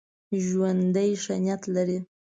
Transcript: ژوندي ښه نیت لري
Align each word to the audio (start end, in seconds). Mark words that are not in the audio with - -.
ژوندي 0.45 1.09
ښه 1.23 1.35
نیت 1.43 1.63
لري 1.75 1.99